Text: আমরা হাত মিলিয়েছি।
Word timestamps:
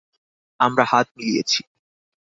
আমরা 0.59 0.83
হাত 0.85 1.07
মিলিয়েছি। 1.17 1.61